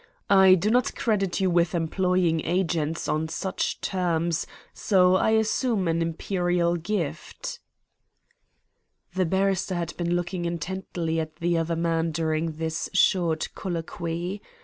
[0.31, 6.01] I do not credit you with employing agents on such terms, so I assume an
[6.01, 7.59] Imperial gift."
[9.13, 14.41] The barrister had been looking intently at the other man during this short colloquy.